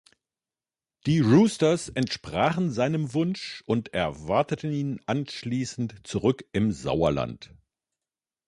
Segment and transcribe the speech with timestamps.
[1.05, 7.53] Die Roosters entsprachen seinem Wunsch und erwarteten ihn anschließend zurück im Sauerland.